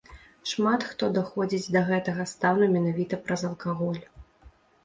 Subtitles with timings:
[0.51, 4.03] Шмат хто даходзіць да гэтага стану менавіта праз алкаголь.